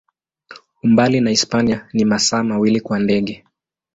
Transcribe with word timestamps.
Umbali 0.83 1.19
na 1.21 1.29
Hispania 1.29 1.87
ni 1.93 2.05
masaa 2.05 2.43
mawili 2.43 2.81
kwa 2.81 2.99
ndege. 2.99 3.45